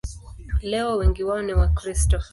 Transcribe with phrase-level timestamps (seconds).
[0.61, 2.21] Leo wengi wao ni Wakristo.